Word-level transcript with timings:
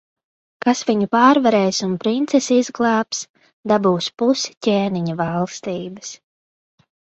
Kas 0.63 0.79
viņu 0.87 1.07
pārvarēs 1.15 1.81
un 1.87 1.93
princesi 2.05 2.57
izglābs, 2.63 3.21
dabūs 3.73 4.09
pus 4.23 4.49
ķēniņa 4.69 5.17
valstības. 5.23 6.19